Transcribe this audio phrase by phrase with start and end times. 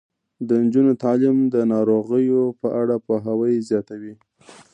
[0.47, 4.13] د نجونو تعلیم د ناروغیو په اړه پوهاوی زیاتوي.